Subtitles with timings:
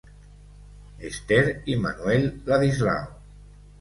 [0.97, 3.19] Esther y Manuel Ladislao.